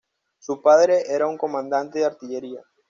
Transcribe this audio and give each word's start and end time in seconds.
Su 0.39 0.63
padre 0.63 1.03
era 1.09 1.27
un 1.27 1.37
comandante 1.37 1.99
de 1.99 2.05
artillería. 2.05 2.65